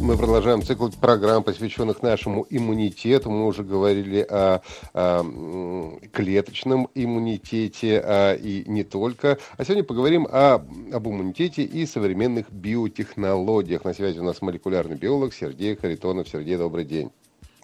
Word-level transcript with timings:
Мы 0.00 0.16
продолжаем 0.16 0.62
цикл 0.62 0.88
программ, 0.88 1.42
посвященных 1.42 2.02
нашему 2.02 2.46
иммунитету. 2.50 3.30
Мы 3.30 3.46
уже 3.46 3.64
говорили 3.64 4.20
о, 4.20 4.60
о 4.92 6.00
клеточном 6.12 6.88
иммунитете 6.94 8.00
а, 8.04 8.34
и 8.34 8.64
не 8.68 8.84
только. 8.84 9.38
А 9.56 9.64
сегодня 9.64 9.84
поговорим 9.84 10.26
о, 10.30 10.54
об 10.54 11.08
иммунитете 11.08 11.62
и 11.62 11.86
современных 11.86 12.52
биотехнологиях. 12.52 13.84
На 13.84 13.94
связи 13.94 14.18
у 14.18 14.24
нас 14.24 14.42
молекулярный 14.42 14.96
биолог 14.96 15.34
Сергей 15.34 15.76
Харитонов. 15.76 16.28
Сергей, 16.28 16.56
добрый 16.56 16.84
день. 16.84 17.10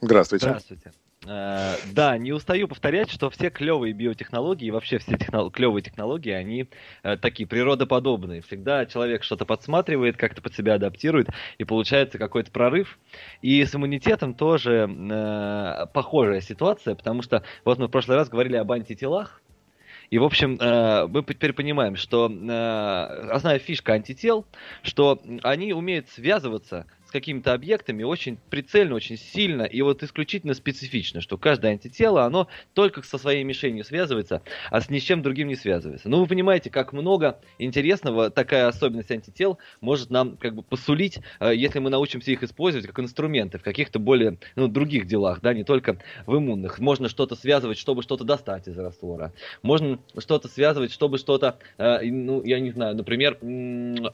Здравствуйте. 0.01 0.47
Здравствуйте. 0.47 0.93
Э, 1.25 1.77
да, 1.93 2.19
не 2.19 2.33
устаю 2.33 2.67
повторять, 2.67 3.11
что 3.11 3.31
все 3.31 3.51
клевые 3.51 3.93
биотехнологии, 3.93 4.71
вообще 4.71 4.99
все 4.99 5.13
технол- 5.13 5.51
клевые 5.51 5.83
технологии, 5.83 6.33
они 6.33 6.69
э, 7.03 7.17
такие 7.17 7.47
природоподобные. 7.47 8.43
Всегда 8.43 8.87
человек 8.87 9.23
что-то 9.23 9.45
подсматривает, 9.45 10.17
как-то 10.17 10.43
под 10.43 10.55
себя 10.55 10.75
адаптирует, 10.75 11.29
и 11.59 11.65
получается 11.65 12.19
какой-то 12.19 12.51
прорыв. 12.51 12.99
И 13.41 13.65
с 13.65 13.75
иммунитетом 13.75 14.35
тоже 14.35 14.89
э, 14.91 15.87
похожая 15.93 16.41
ситуация, 16.41 16.95
потому 16.95 17.23
что 17.23 17.45
вот 17.65 17.79
мы 17.79 17.87
в 17.87 17.91
прошлый 17.91 18.17
раз 18.17 18.29
говорили 18.29 18.57
об 18.57 18.73
антителах, 18.73 19.43
и, 20.13 20.19
в 20.19 20.25
общем, 20.25 20.59
э, 20.61 21.07
мы 21.07 21.23
теперь 21.23 21.55
понимаем, 21.55 21.97
что 21.97 22.31
э, 22.31 23.31
основная 23.31 23.59
фишка 23.59 23.95
антител, 23.95 24.45
что 24.83 25.19
они 25.43 25.73
умеют 25.73 26.11
связываться 26.11 26.85
какими-то 27.13 27.53
объектами 27.53 28.03
очень 28.03 28.39
прицельно, 28.51 28.95
очень 28.95 29.17
сильно 29.17 29.63
и 29.63 29.83
вот 29.83 30.03
исключительно 30.03 30.55
специфично, 30.55 31.21
что 31.21 31.39
каждое 31.39 31.73
антитело, 31.73 32.25
оно 32.25 32.49
только 32.75 33.03
со 33.03 33.19
своей 33.19 33.45
мишенью 33.45 33.85
связывается, 33.85 34.43
а 34.71 34.81
с 34.81 34.91
ни 34.91 34.99
с 34.99 35.03
чем 35.03 35.23
другим 35.23 35.49
не 35.49 35.57
связывается. 35.57 36.09
Ну, 36.09 36.21
вы 36.21 36.27
понимаете, 36.27 36.71
как 36.71 36.93
много 36.93 37.41
интересного 37.59 38.31
такая 38.31 38.67
особенность 38.67 39.11
антител 39.11 39.59
может 39.81 40.11
нам 40.11 40.37
как 40.37 40.55
бы 40.55 40.63
посулить, 40.63 41.21
э, 41.41 41.53
если 41.55 41.79
мы 41.79 41.91
научимся 41.91 42.31
их 42.31 42.43
использовать 42.43 42.87
как 42.87 42.99
инструменты 42.99 43.59
в 43.59 43.63
каких-то 43.63 43.99
более, 43.99 44.39
ну, 44.57 44.69
других 44.69 45.07
делах, 45.07 45.41
да, 45.41 45.55
не 45.55 45.65
только 45.65 45.99
в 46.27 46.37
иммунных. 46.37 46.79
Можно 46.79 47.09
что-то 47.09 47.37
связывать, 47.37 47.79
чтобы 47.79 48.03
что-то 48.03 48.25
достать 48.25 48.69
из 48.69 48.79
раствора. 48.79 49.33
Можно 49.63 49.99
что-то 50.19 50.49
связывать, 50.49 50.93
чтобы 50.93 51.19
что-то, 51.19 51.59
э, 51.79 52.01
ну, 52.05 52.43
я 52.43 52.59
не 52.61 52.71
знаю, 52.71 52.97
например, 52.97 53.39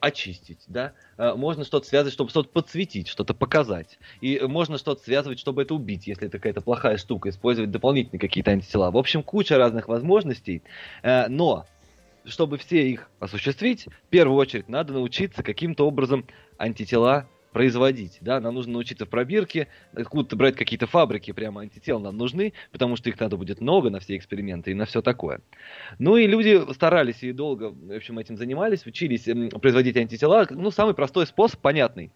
очистить, 0.01 0.65
да. 0.67 0.93
Э, 1.17 1.35
можно 1.35 1.65
что-то 1.65 1.87
связывать, 1.87 2.15
чтобы 2.15 2.31
что-то 2.31 2.49
подсветить 2.49 2.88
осветить, 2.89 3.09
что-то 3.09 3.35
показать. 3.35 3.99
И 4.21 4.41
можно 4.41 4.79
что-то 4.79 5.03
связывать, 5.03 5.39
чтобы 5.39 5.63
это 5.63 5.75
убить, 5.75 6.07
если 6.07 6.27
это 6.27 6.39
какая-то 6.39 6.61
плохая 6.61 6.97
штука, 6.97 7.29
использовать 7.29 7.71
дополнительные 7.71 8.21
какие-то 8.21 8.51
антитела. 8.51 8.91
В 8.91 8.97
общем, 8.97 9.23
куча 9.23 9.57
разных 9.57 9.89
возможностей. 9.89 10.63
Э, 11.03 11.29
но 11.29 11.67
чтобы 12.25 12.59
все 12.59 12.91
их 12.91 13.11
осуществить, 13.21 13.87
в 13.87 14.09
первую 14.11 14.37
очередь 14.37 14.69
надо 14.69 14.93
научиться 14.93 15.43
каким-то 15.43 15.87
образом 15.87 16.27
антитела 16.59 17.27
производить, 17.53 18.19
да, 18.21 18.41
нам 18.41 18.55
нужно 18.55 18.75
научиться 18.75 19.07
в 19.07 19.09
пробирке, 19.09 19.69
откуда-то 19.95 20.37
брать 20.37 20.55
какие-то 20.55 20.87
фабрики, 20.87 21.33
прямо 21.33 21.63
антител 21.63 21.99
нам 21.99 22.17
нужны, 22.17 22.53
потому 22.73 22.97
что 22.97 23.09
их 23.09 23.19
надо 23.19 23.39
будет 23.39 23.61
много 23.63 23.89
на 23.89 24.01
все 24.01 24.17
эксперименты 24.17 24.71
и 24.71 24.75
на 24.75 24.85
все 24.85 25.01
такое. 25.01 25.41
Ну 25.99 26.17
и 26.17 26.27
люди 26.27 26.61
старались 26.75 27.23
и 27.23 27.33
долго, 27.33 27.71
в 27.71 27.97
общем, 27.97 28.19
этим 28.19 28.37
занимались, 28.37 28.85
учились 28.85 29.25
производить 29.61 29.97
антитела, 29.97 30.47
ну, 30.51 30.71
самый 30.71 30.95
простой 30.95 31.27
способ, 31.27 31.61
понятный, 31.61 32.13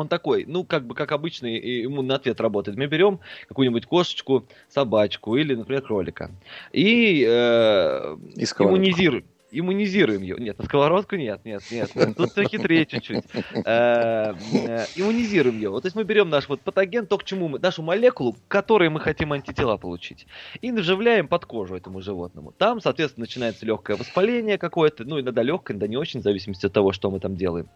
он 0.00 0.08
такой, 0.08 0.44
ну, 0.46 0.64
как 0.64 0.86
бы, 0.86 0.94
как 0.94 1.12
обычный 1.12 1.84
иммунный 1.84 2.14
ответ 2.14 2.40
работает. 2.40 2.76
Мы 2.76 2.86
берем 2.86 3.20
какую-нибудь 3.48 3.86
кошечку, 3.86 4.46
собачку 4.68 5.36
или, 5.36 5.54
например, 5.54 5.82
кролика. 5.82 6.30
И, 6.72 7.24
э, 7.26 8.16
и 8.36 8.44
иммунизируем. 8.44 9.24
Иммунизируем 9.52 10.22
ее. 10.22 10.36
Нет, 10.38 10.58
на 10.58 10.64
сковородку 10.64 11.16
нет, 11.16 11.40
нет, 11.44 11.62
нет. 11.72 11.90
Тут 12.16 12.30
все 12.30 12.44
хитрее 12.44 12.86
чуть-чуть. 12.86 13.24
Э, 13.64 14.34
э, 14.52 14.86
иммунизируем 14.94 15.56
ее. 15.56 15.70
Вот, 15.70 15.82
то 15.82 15.86
есть 15.86 15.96
мы 15.96 16.04
берем 16.04 16.30
наш 16.30 16.48
вот 16.48 16.60
патоген, 16.60 17.06
то, 17.06 17.18
к 17.18 17.24
чему 17.24 17.48
мы, 17.48 17.58
нашу 17.58 17.82
молекулу, 17.82 18.34
к 18.34 18.38
которой 18.48 18.88
мы 18.90 19.00
хотим 19.00 19.32
антитела 19.32 19.76
получить, 19.76 20.26
и 20.60 20.70
вживляем 20.70 21.26
под 21.26 21.46
кожу 21.46 21.74
этому 21.74 22.00
животному. 22.00 22.52
Там, 22.52 22.80
соответственно, 22.80 23.24
начинается 23.24 23.66
легкое 23.66 23.96
воспаление 23.96 24.56
какое-то, 24.56 25.04
ну, 25.04 25.20
иногда 25.20 25.42
легкое, 25.42 25.74
иногда 25.74 25.88
не 25.88 25.96
очень, 25.96 26.20
в 26.20 26.22
зависимости 26.22 26.66
от 26.66 26.72
того, 26.72 26.92
что 26.92 27.10
мы 27.10 27.18
там 27.18 27.34
делаем. 27.34 27.68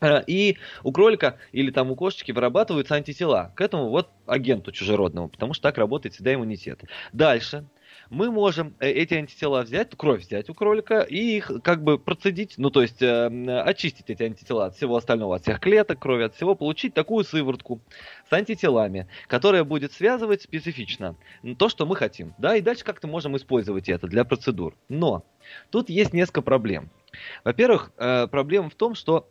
Э, 0.00 0.22
и 0.26 0.58
у 0.82 0.92
кролика 0.92 1.38
или 1.52 1.70
там 1.70 1.90
у 1.90 1.96
кошечки 1.96 2.32
вырабатываются 2.32 2.94
антитела 2.94 3.52
к 3.56 3.60
этому 3.60 3.88
вот 3.88 4.10
агенту 4.26 4.72
чужеродному, 4.72 5.28
потому 5.28 5.54
что 5.54 5.62
так 5.62 5.78
работает 5.78 6.14
всегда 6.14 6.34
иммунитет. 6.34 6.82
Дальше 7.12 7.66
мы 8.10 8.30
можем 8.30 8.74
э, 8.78 8.90
эти 8.90 9.14
антитела 9.14 9.62
взять, 9.62 9.96
кровь 9.96 10.20
взять 10.20 10.50
у 10.50 10.54
кролика 10.54 11.00
и 11.00 11.36
их 11.36 11.50
как 11.62 11.82
бы 11.82 11.98
процедить, 11.98 12.54
ну 12.58 12.70
то 12.70 12.82
есть 12.82 13.00
э, 13.00 13.26
очистить 13.62 14.10
эти 14.10 14.22
антитела 14.22 14.66
от 14.66 14.76
всего 14.76 14.96
остального, 14.96 15.36
от 15.36 15.42
всех 15.42 15.60
клеток 15.60 15.98
крови, 15.98 16.24
от 16.24 16.34
всего, 16.34 16.54
получить 16.54 16.92
такую 16.92 17.24
сыворотку 17.24 17.80
с 18.28 18.32
антителами, 18.32 19.08
которая 19.28 19.64
будет 19.64 19.92
связывать 19.92 20.42
специфично 20.42 21.16
то, 21.58 21.68
что 21.68 21.86
мы 21.86 21.96
хотим. 21.96 22.34
Да, 22.38 22.54
и 22.56 22.60
дальше 22.60 22.84
как-то 22.84 23.08
можем 23.08 23.36
использовать 23.36 23.88
это 23.88 24.06
для 24.06 24.24
процедур. 24.24 24.76
Но 24.88 25.24
тут 25.70 25.88
есть 25.88 26.12
несколько 26.12 26.42
проблем. 26.42 26.90
Во-первых, 27.44 27.92
э, 27.96 28.26
проблема 28.26 28.68
в 28.68 28.74
том, 28.74 28.94
что 28.94 29.28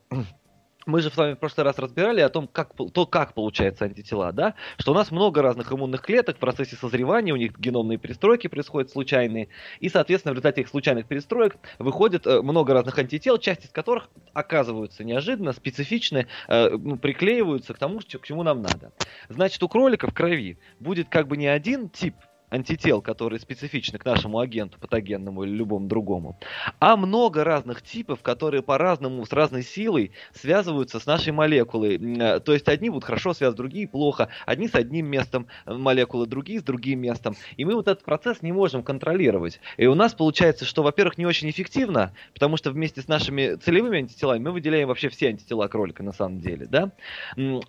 мы 0.86 1.02
же 1.02 1.10
с 1.10 1.18
вами 1.18 1.34
в 1.34 1.40
прошлый 1.40 1.66
раз 1.66 1.78
разбирали 1.80 2.22
о 2.22 2.30
том, 2.30 2.48
как, 2.48 2.74
то, 2.76 3.06
как 3.06 3.34
получаются 3.34 3.86
антитела, 3.86 4.32
да? 4.32 4.56
Что 4.78 4.92
у 4.92 4.96
нас 4.96 5.12
много 5.12 5.42
разных 5.42 5.72
иммунных 5.72 6.02
клеток 6.02 6.38
в 6.38 6.40
процессе 6.40 6.76
созревания, 6.76 7.34
у 7.34 7.38
них 7.38 7.58
геномные 7.58 7.98
перестройки 7.98 8.48
происходят 8.48 8.92
случайные, 8.92 9.50
и, 9.80 9.90
соответственно, 9.90 10.34
в 10.34 10.36
результате 10.36 10.62
этих 10.62 10.70
случайных 10.70 11.08
перестроек 11.08 11.58
выходит 11.80 12.28
э, 12.28 12.42
много 12.42 12.74
разных 12.74 12.98
антител, 13.00 13.38
часть 13.38 13.66
из 13.66 13.72
которых 13.72 14.10
оказываются 14.34 15.04
неожиданно 15.04 15.54
специфичны, 15.54 16.28
э, 16.48 16.70
ну, 16.70 16.98
приклеиваются 16.98 17.74
к 17.74 17.78
тому, 17.78 18.00
к 18.00 18.26
чему 18.26 18.44
нам 18.44 18.62
надо. 18.62 18.92
Значит, 19.30 19.62
у 19.64 19.70
кролика 19.70 20.08
в 20.08 20.14
крови 20.14 20.60
будет 20.80 21.10
как 21.10 21.28
бы 21.28 21.38
не 21.38 21.48
один 21.48 21.90
тип 21.90 22.16
антител, 22.50 23.02
которые 23.02 23.40
специфичны 23.40 24.00
к 24.00 24.06
нашему 24.06 24.40
агенту 24.40 24.80
патогенному 24.80 25.44
или 25.44 25.52
любому 25.52 25.88
другому, 25.88 26.40
а 26.80 26.96
много 26.96 27.44
разных 27.44 27.82
типов, 27.82 28.22
которые 28.22 28.62
по-разному, 28.62 29.26
с 29.26 29.32
разной 29.32 29.64
силой 29.64 30.12
связываются 30.34 31.00
с 31.00 31.06
нашей 31.06 31.34
молекулой. 31.34 31.98
Э, 32.20 32.40
то 32.40 32.54
есть 32.54 32.68
одни 32.68 32.90
будут 32.90 33.04
хорошо 33.04 33.34
связаны, 33.34 33.58
другие 33.58 33.88
плохо, 33.88 34.30
одни 34.46 34.68
с 34.68 34.76
одним 34.76 35.08
местом 35.08 35.48
молекулы, 35.66 36.28
другие 36.28 36.60
с 36.60 36.64
другим 36.64 37.00
местом. 37.00 37.36
И 37.58 37.66
мы 37.66 37.76
вот 37.76 37.88
этот 37.88 38.04
процесс 38.04 38.42
не 38.42 38.52
можем 38.52 38.84
контролировать. 38.84 39.60
И 39.78 39.86
у 39.88 39.96
нас 39.96 40.14
получается, 40.14 40.66
что, 40.66 40.84
во-первых, 40.84 41.18
не 41.18 41.26
очень 41.26 41.50
эффективно, 41.50 42.14
потому 42.34 42.58
что 42.58 42.72
вместе 42.72 43.02
с 43.02 43.08
нашими 43.08 43.56
целевыми 43.56 44.00
антителами 44.00 44.40
мы 44.40 44.52
выделяем 44.52 44.88
вообще 44.88 45.10
все 45.10 45.30
антитела 45.30 45.68
кролика 45.68 46.04
на 46.04 46.12
самом 46.12 46.40
деле, 46.40 46.66
да? 46.66 46.92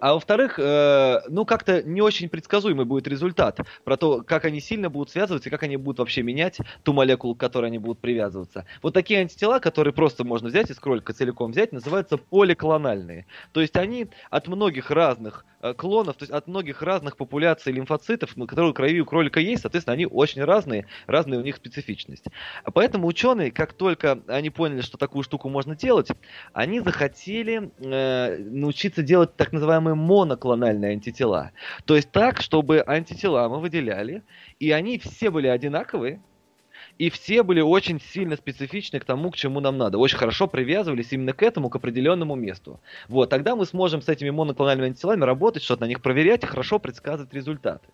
А 0.00 0.15
во-вторых, 0.15 0.59
э, 0.59 1.20
ну 1.28 1.44
как-то 1.44 1.82
не 1.82 2.00
очень 2.00 2.28
предсказуемый 2.28 2.84
будет 2.84 3.09
результат 3.09 3.60
про 3.84 3.97
то, 3.97 4.22
как 4.22 4.44
они 4.44 4.60
сильно 4.66 4.91
будут 4.91 5.10
связываться 5.10 5.49
и 5.49 5.53
как 5.53 5.62
они 5.62 5.77
будут 5.77 6.00
вообще 6.00 6.22
менять 6.22 6.59
ту 6.82 6.93
молекулу, 6.93 7.34
к 7.34 7.41
которой 7.41 7.66
они 7.66 7.78
будут 7.78 8.00
привязываться. 8.00 8.66
Вот 8.82 8.94
такие 8.94 9.21
антитела, 9.21 9.59
которые 9.59 9.94
просто 9.94 10.25
можно 10.25 10.49
взять 10.49 10.71
из 10.71 10.78
кролика 10.78 11.12
целиком 11.12 11.53
взять, 11.53 11.72
называются 11.72 12.16
поликлональные. 12.16 13.27
То 13.53 13.60
есть 13.60 13.77
они 13.77 14.09
от 14.31 14.49
многих 14.49 14.91
разных 14.91 15.44
э, 15.62 15.75
клонов, 15.75 16.16
то 16.16 16.25
есть 16.25 16.32
от 16.32 16.47
многих 16.47 16.82
разных 16.82 17.16
популяций 17.16 17.72
лимфоцитов, 17.72 18.34
которые 18.34 18.72
в 18.72 18.75
крови 18.75 19.00
у 19.00 19.06
кролика 19.06 19.41
есть, 19.41 19.62
соответственно, 19.62 19.94
они 19.94 20.06
очень 20.06 20.43
разные, 20.43 20.87
разные 21.06 21.41
у 21.41 21.43
них 21.43 21.56
специфичность. 21.56 22.25
Поэтому 22.75 23.06
ученые, 23.06 23.50
как 23.50 23.72
только 23.72 24.21
они 24.27 24.50
поняли, 24.50 24.80
что 24.80 24.98
такую 24.98 25.22
штуку 25.22 25.48
можно 25.48 25.77
делать, 25.77 26.09
они 26.53 26.80
захотели 26.80 27.71
э, 27.78 28.39
научиться 28.39 29.03
делать 29.03 29.36
так 29.36 29.53
называемые 29.53 29.95
моноклональные 29.95 30.92
антитела. 30.92 31.53
То 31.84 31.97
есть 31.97 32.10
так, 32.10 32.41
чтобы 32.41 32.83
антитела 32.86 33.48
мы 33.48 33.60
выделяли, 33.60 34.22
и 34.58 34.70
они 34.70 34.98
все 34.98 35.30
были 35.30 35.48
одинаковые, 35.48 36.22
и 36.98 37.10
все 37.10 37.42
были 37.42 37.60
очень 37.60 38.00
сильно 38.00 38.36
специфичны 38.36 39.00
к 39.00 39.04
тому, 39.04 39.30
к 39.30 39.36
чему 39.36 39.60
нам 39.60 39.78
надо. 39.78 39.98
Очень 39.98 40.18
хорошо 40.18 40.47
привязывались 40.47 41.12
именно 41.12 41.32
к 41.32 41.42
этому, 41.42 41.70
к 41.70 41.76
определенному 41.76 42.34
месту. 42.34 42.80
Вот, 43.08 43.30
тогда 43.30 43.56
мы 43.56 43.66
сможем 43.66 44.03
с 44.03 44.08
этими 44.08 44.30
моноклональными 44.30 44.88
антителами 44.88 45.24
работать, 45.24 45.62
что-то 45.62 45.82
на 45.82 45.88
них 45.88 46.03
проверять 46.03 46.44
и 46.44 46.47
хорошо 46.47 46.78
предсказывать 46.78 47.32
результаты. 47.32 47.88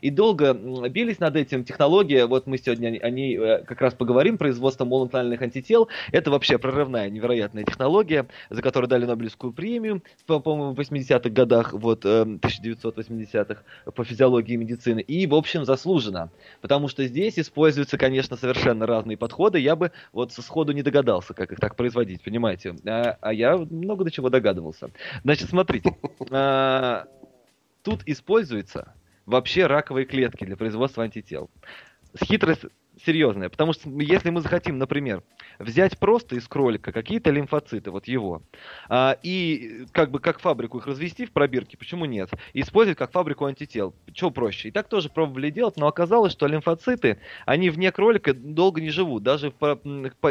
И 0.00 0.10
долго 0.10 0.54
бились 0.88 1.20
над 1.20 1.36
этим. 1.36 1.64
Технология, 1.64 2.26
вот 2.26 2.46
мы 2.46 2.58
сегодня 2.58 2.98
о 3.00 3.10
ней 3.10 3.36
э, 3.38 3.64
как 3.64 3.80
раз 3.80 3.94
поговорим, 3.94 4.38
производство 4.38 4.84
моноклональных 4.84 5.42
антител. 5.42 5.88
Это 6.12 6.30
вообще 6.30 6.58
прорывная, 6.58 7.10
невероятная 7.10 7.64
технология, 7.64 8.26
за 8.48 8.62
которую 8.62 8.88
дали 8.88 9.04
Нобелевскую 9.04 9.52
премию, 9.52 10.02
по-моему, 10.26 10.74
в 10.74 10.80
80-х 10.80 11.30
годах, 11.30 11.72
вот, 11.72 12.04
1980-х, 12.04 13.62
э, 13.86 13.90
по 13.90 14.04
физиологии 14.04 14.56
медицины. 14.56 15.00
И, 15.00 15.26
в 15.26 15.34
общем, 15.34 15.64
заслуженно. 15.64 16.30
Потому 16.60 16.88
что 16.88 17.06
здесь 17.06 17.38
используются, 17.38 17.98
конечно, 17.98 18.36
совершенно 18.36 18.86
разные 18.86 19.16
подходы. 19.16 19.58
Я 19.58 19.76
бы 19.76 19.92
вот 20.12 20.32
сходу 20.32 20.72
не 20.72 20.82
догадался, 20.82 21.34
как 21.34 21.52
их 21.52 21.60
так 21.60 21.76
производить, 21.76 22.22
понимаете? 22.22 22.74
А, 22.86 23.16
а 23.20 23.32
я 23.32 23.56
много 23.56 24.04
до 24.04 24.10
чего 24.10 24.30
догадывался. 24.30 24.90
Значит, 25.24 25.50
смотрите. 25.50 25.96
А, 26.30 27.06
тут 27.82 28.02
используется 28.06 28.94
вообще 29.30 29.66
раковые 29.66 30.04
клетки 30.04 30.44
для 30.44 30.56
производства 30.56 31.04
антител. 31.04 31.50
Хитрость 32.22 32.64
серьезная, 33.04 33.48
потому 33.48 33.72
что 33.72 33.88
если 34.00 34.30
мы 34.30 34.40
захотим, 34.40 34.78
например, 34.78 35.22
взять 35.58 35.98
просто 35.98 36.36
из 36.36 36.46
кролика 36.48 36.92
какие-то 36.92 37.30
лимфоциты, 37.30 37.90
вот 37.90 38.08
его, 38.08 38.42
а, 38.88 39.16
и 39.22 39.86
как 39.92 40.10
бы 40.10 40.18
как 40.18 40.40
фабрику 40.40 40.78
их 40.78 40.86
развести 40.86 41.26
в 41.26 41.32
пробирке, 41.32 41.76
почему 41.76 42.04
нет? 42.04 42.30
Использовать 42.54 42.98
как 42.98 43.12
фабрику 43.12 43.44
антител. 43.44 43.94
Что 44.14 44.30
проще? 44.30 44.68
И 44.68 44.70
так 44.70 44.88
тоже 44.88 45.08
пробовали 45.08 45.50
делать, 45.50 45.76
но 45.76 45.86
оказалось, 45.86 46.32
что 46.32 46.46
лимфоциты, 46.46 47.18
они 47.46 47.70
вне 47.70 47.92
кролика 47.92 48.34
долго 48.34 48.80
не 48.80 48.90
живут. 48.90 49.22
Даже 49.22 49.52
в, 49.58 49.80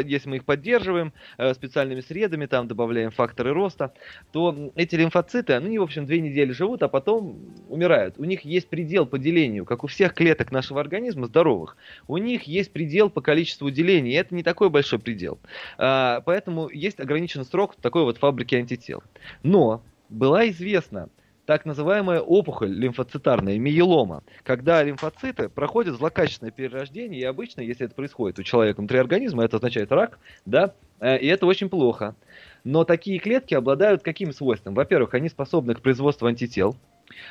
если 0.04 0.28
мы 0.28 0.36
их 0.36 0.44
поддерживаем 0.44 1.12
э, 1.38 1.54
специальными 1.54 2.00
средами, 2.00 2.46
там 2.46 2.68
добавляем 2.68 3.10
факторы 3.10 3.52
роста, 3.52 3.94
то 4.32 4.72
эти 4.74 4.96
лимфоциты, 4.96 5.54
они, 5.54 5.78
в 5.78 5.82
общем, 5.82 6.06
две 6.06 6.20
недели 6.20 6.52
живут, 6.52 6.82
а 6.82 6.88
потом 6.88 7.38
умирают. 7.68 8.16
У 8.18 8.24
них 8.24 8.44
есть 8.44 8.68
предел 8.68 9.06
по 9.06 9.18
делению, 9.18 9.64
как 9.64 9.84
у 9.84 9.86
всех 9.86 10.14
клеток 10.14 10.52
нашего 10.52 10.80
организма 10.80 11.26
здоровых. 11.26 11.76
У 12.08 12.18
них 12.18 12.44
есть 12.44 12.59
предел 12.68 13.10
по 13.10 13.20
количеству 13.20 13.70
делений, 13.70 14.12
и 14.12 14.14
это 14.14 14.34
не 14.34 14.42
такой 14.42 14.70
большой 14.70 14.98
предел 14.98 15.10
предел. 15.10 15.38
А, 15.78 16.20
поэтому 16.20 16.68
есть 16.68 17.00
ограниченный 17.00 17.44
срок 17.44 17.76
такой 17.76 18.04
вот 18.04 18.18
фабрики 18.18 18.54
антител. 18.54 19.02
Но 19.42 19.82
была 20.08 20.48
известна 20.48 21.08
так 21.46 21.64
называемая 21.64 22.20
опухоль 22.20 22.70
лимфоцитарная, 22.70 23.58
миелома, 23.58 24.22
когда 24.44 24.84
лимфоциты 24.84 25.48
проходят 25.48 25.96
злокачественное 25.96 26.52
перерождение, 26.52 27.20
и 27.20 27.24
обычно, 27.24 27.60
если 27.60 27.86
это 27.86 27.94
происходит 27.96 28.38
у 28.38 28.44
человека 28.44 28.78
внутри 28.78 28.98
организма, 28.98 29.44
это 29.44 29.56
означает 29.56 29.90
рак, 29.90 30.20
да, 30.46 30.74
э, 31.00 31.18
и 31.18 31.26
это 31.26 31.46
очень 31.46 31.68
плохо. 31.68 32.14
Но 32.62 32.84
такие 32.84 33.18
клетки 33.18 33.54
обладают 33.54 34.02
каким 34.02 34.32
свойством? 34.32 34.74
Во-первых, 34.74 35.14
они 35.14 35.28
способны 35.28 35.74
к 35.74 35.80
производству 35.80 36.28
антител, 36.28 36.76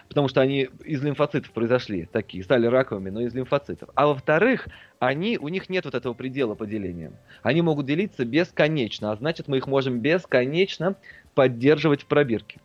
потому 0.07 0.27
что 0.27 0.41
они 0.41 0.69
из 0.83 1.03
лимфоцитов 1.03 1.51
произошли, 1.51 2.05
такие, 2.05 2.43
стали 2.43 2.67
раковыми, 2.67 3.09
но 3.09 3.21
из 3.21 3.33
лимфоцитов. 3.33 3.89
А 3.95 4.07
во-вторых, 4.07 4.67
они, 4.99 5.37
у 5.37 5.47
них 5.47 5.69
нет 5.69 5.85
вот 5.85 5.95
этого 5.95 6.13
предела 6.13 6.55
по 6.55 6.65
делениям. 6.65 7.15
Они 7.43 7.61
могут 7.61 7.85
делиться 7.85 8.25
бесконечно, 8.25 9.11
а 9.11 9.15
значит 9.15 9.47
мы 9.47 9.57
их 9.57 9.67
можем 9.67 9.99
бесконечно 9.99 10.95
поддерживать 11.33 12.03
в 12.03 12.05
пробирке. 12.05 12.59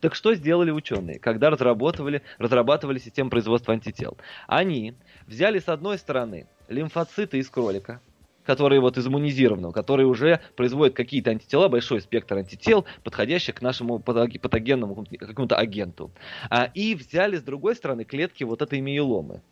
Так 0.00 0.16
что 0.16 0.34
сделали 0.34 0.72
ученые, 0.72 1.20
когда 1.20 1.48
разрабатывали, 1.48 2.22
разрабатывали 2.38 2.98
систему 2.98 3.30
производства 3.30 3.72
антител? 3.72 4.16
Они 4.48 4.94
взяли 5.28 5.60
с 5.60 5.68
одной 5.68 5.96
стороны 5.96 6.48
лимфоциты 6.68 7.38
из 7.38 7.48
кролика, 7.48 8.00
которые 8.44 8.80
вот 8.80 8.98
из 8.98 9.06
иммунизированного, 9.06 9.72
которые 9.72 10.06
уже 10.06 10.40
производят 10.56 10.94
какие-то 10.94 11.30
антитела, 11.30 11.68
большой 11.68 12.00
спектр 12.00 12.36
антител, 12.36 12.84
подходящих 13.04 13.56
к 13.56 13.62
нашему 13.62 13.98
патогенному 13.98 15.06
какому-то 15.18 15.56
агенту. 15.56 16.10
А, 16.50 16.70
и 16.74 16.94
взяли 16.94 17.36
с 17.36 17.42
другой 17.42 17.76
стороны 17.76 18.04
клетки 18.04 18.44
вот 18.44 18.62
этой 18.62 18.80
миеломы 18.80 19.42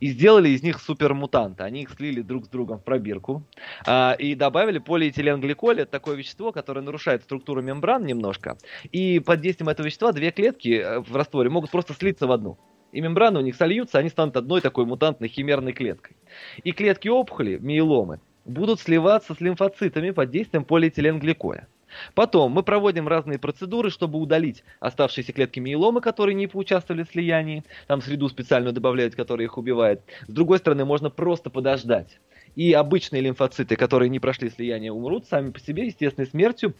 и 0.00 0.08
сделали 0.08 0.48
из 0.50 0.62
них 0.62 0.80
супермутанты. 0.80 1.62
Они 1.62 1.82
их 1.82 1.90
слили 1.90 2.20
друг 2.20 2.46
с 2.46 2.48
другом 2.48 2.78
в 2.78 2.84
пробирку 2.84 3.44
а, 3.86 4.14
и 4.18 4.34
добавили 4.34 4.78
полиэтиленгликоль. 4.78 5.80
Это 5.80 5.92
такое 5.92 6.16
вещество, 6.16 6.52
которое 6.52 6.80
нарушает 6.80 7.22
структуру 7.22 7.62
мембран 7.62 8.04
немножко. 8.04 8.58
И 8.92 9.20
под 9.20 9.40
действием 9.40 9.68
этого 9.68 9.86
вещества 9.86 10.12
две 10.12 10.30
клетки 10.30 10.80
э, 10.80 11.00
в 11.00 11.14
растворе 11.14 11.50
могут 11.50 11.70
просто 11.70 11.94
слиться 11.94 12.26
в 12.26 12.32
одну 12.32 12.58
и 12.96 13.00
мембраны 13.02 13.40
у 13.40 13.42
них 13.42 13.56
сольются, 13.56 13.98
они 13.98 14.08
станут 14.08 14.38
одной 14.38 14.62
такой 14.62 14.86
мутантной 14.86 15.28
химерной 15.28 15.74
клеткой. 15.74 16.16
И 16.64 16.72
клетки 16.72 17.08
опухоли, 17.08 17.58
миеломы, 17.58 18.20
будут 18.46 18.80
сливаться 18.80 19.34
с 19.34 19.40
лимфоцитами 19.42 20.12
под 20.12 20.30
действием 20.30 20.64
полиэтиленгликоля. 20.64 21.68
Потом 22.14 22.52
мы 22.52 22.62
проводим 22.62 23.06
разные 23.06 23.38
процедуры, 23.38 23.90
чтобы 23.90 24.18
удалить 24.18 24.64
оставшиеся 24.80 25.34
клетки 25.34 25.60
миеломы, 25.60 26.00
которые 26.00 26.34
не 26.34 26.46
поучаствовали 26.46 27.02
в 27.02 27.10
слиянии. 27.10 27.64
Там 27.86 28.00
среду 28.00 28.30
специальную 28.30 28.72
добавляют, 28.72 29.14
которая 29.14 29.46
их 29.46 29.58
убивает. 29.58 30.00
С 30.26 30.32
другой 30.32 30.56
стороны, 30.56 30.86
можно 30.86 31.10
просто 31.10 31.50
подождать. 31.50 32.18
И 32.54 32.72
обычные 32.72 33.20
лимфоциты, 33.20 33.76
которые 33.76 34.08
не 34.08 34.20
прошли 34.20 34.48
слияние, 34.48 34.90
умрут 34.90 35.26
сами 35.26 35.50
по 35.50 35.60
себе 35.60 35.84
естественной 35.86 36.26
смертью, 36.26 36.72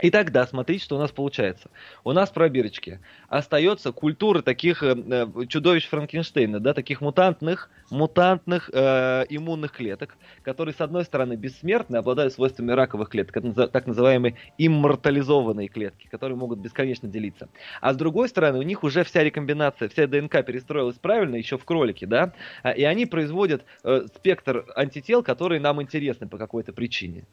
и 0.00 0.10
тогда 0.10 0.44
смотрите, 0.46 0.84
что 0.84 0.96
у 0.96 0.98
нас 0.98 1.12
получается. 1.12 1.70
У 2.02 2.12
нас 2.12 2.30
в 2.30 2.32
пробирочке 2.32 3.00
остается 3.28 3.92
культура 3.92 4.42
таких 4.42 4.82
э, 4.82 4.96
э, 4.96 5.46
чудовищ 5.46 5.88
Франкенштейна, 5.88 6.58
да, 6.58 6.74
таких 6.74 7.00
мутантных, 7.00 7.70
мутантных 7.90 8.70
э, 8.72 9.24
иммунных 9.28 9.70
клеток, 9.72 10.16
которые, 10.42 10.74
с 10.74 10.80
одной 10.80 11.04
стороны, 11.04 11.34
бессмертны, 11.34 11.96
обладают 11.96 12.32
свойствами 12.32 12.72
раковых 12.72 13.08
клеток, 13.08 13.54
так 13.70 13.86
называемые 13.86 14.36
иммортализованные 14.58 15.68
клетки, 15.68 16.08
которые 16.08 16.36
могут 16.36 16.58
бесконечно 16.58 17.08
делиться. 17.08 17.48
А 17.80 17.92
с 17.92 17.96
другой 17.96 18.28
стороны, 18.28 18.58
у 18.58 18.62
них 18.62 18.82
уже 18.82 19.04
вся 19.04 19.22
рекомбинация, 19.22 19.88
вся 19.88 20.08
ДНК 20.08 20.44
перестроилась 20.44 20.96
правильно 20.96 21.36
еще 21.36 21.56
в 21.56 21.64
кролике, 21.64 22.06
да, 22.06 22.32
а, 22.64 22.72
и 22.72 22.82
они 22.82 23.06
производят 23.06 23.64
э, 23.84 24.06
спектр 24.16 24.66
антител, 24.74 25.22
которые 25.22 25.60
нам 25.60 25.80
интересны 25.80 26.26
по 26.26 26.36
какой-то 26.36 26.72
причине. 26.72 27.24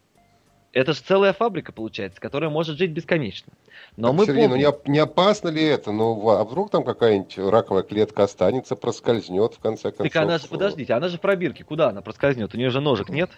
Это 0.73 0.93
же 0.93 1.01
целая 1.01 1.33
фабрика, 1.33 1.73
получается, 1.73 2.21
которая 2.21 2.49
может 2.49 2.77
жить 2.77 2.91
бесконечно. 2.91 3.51
Но 3.97 4.09
так, 4.09 4.17
мы 4.17 4.25
Сергей, 4.25 4.47
помним... 4.47 4.63
ну 4.65 4.81
не, 4.85 4.91
не 4.91 4.99
опасно 4.99 5.49
ли 5.49 5.63
это? 5.63 5.91
Ну, 5.91 6.29
а 6.29 6.43
вдруг 6.45 6.71
там 6.71 6.83
какая-нибудь 6.83 7.37
раковая 7.37 7.83
клетка 7.83 8.23
останется, 8.23 8.77
проскользнет 8.77 9.55
в 9.55 9.59
конце 9.59 9.91
концов? 9.91 10.11
Так 10.11 10.15
она 10.21 10.37
же, 10.37 10.47
подождите, 10.47 10.93
она 10.93 11.09
же 11.09 11.17
в 11.17 11.21
пробирке, 11.21 11.65
куда 11.65 11.89
она 11.89 12.01
проскользнет? 12.01 12.53
У 12.53 12.57
нее 12.57 12.69
же 12.69 12.79
ножек 12.79 13.09
нет? 13.09 13.31